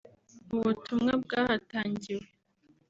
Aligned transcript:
Mu 0.51 0.59
butumwa 0.65 1.13
bwahatangiwe 1.23 2.25